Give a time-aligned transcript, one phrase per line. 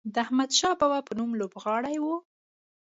[0.13, 2.05] د احمدشاه بابا په نوم لوبغالی و.